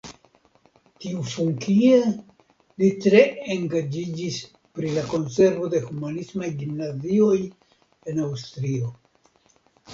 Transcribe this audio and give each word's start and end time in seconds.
Tiufunkie 1.03 1.99
li 2.83 2.89
tre 3.03 3.21
engaĝiĝis 3.57 4.41
pri 4.79 4.95
la 4.97 5.05
konservo 5.13 5.71
de 5.77 5.85
humanismaj 5.91 6.51
gimnazioj 6.65 7.39
en 7.47 8.27
Aŭstrio. 8.29 8.95